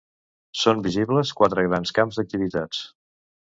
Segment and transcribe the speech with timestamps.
[0.61, 2.83] Són visibles quatre grans camps d'activitats.